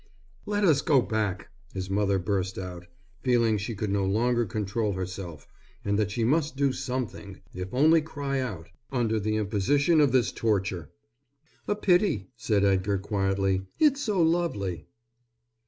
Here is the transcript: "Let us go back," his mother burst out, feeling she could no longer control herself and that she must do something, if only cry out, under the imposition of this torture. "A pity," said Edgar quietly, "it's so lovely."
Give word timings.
"Let 0.47 0.63
us 0.65 0.81
go 0.81 0.99
back," 1.03 1.49
his 1.75 1.87
mother 1.87 2.17
burst 2.17 2.57
out, 2.57 2.87
feeling 3.21 3.59
she 3.59 3.75
could 3.75 3.91
no 3.91 4.03
longer 4.03 4.47
control 4.47 4.93
herself 4.93 5.47
and 5.85 5.99
that 5.99 6.09
she 6.09 6.23
must 6.23 6.55
do 6.57 6.73
something, 6.73 7.39
if 7.53 7.71
only 7.71 8.01
cry 8.01 8.39
out, 8.39 8.69
under 8.91 9.19
the 9.19 9.35
imposition 9.35 10.01
of 10.01 10.11
this 10.11 10.31
torture. 10.31 10.89
"A 11.67 11.75
pity," 11.75 12.29
said 12.35 12.65
Edgar 12.65 12.97
quietly, 12.97 13.67
"it's 13.79 14.01
so 14.01 14.19
lovely." 14.23 14.87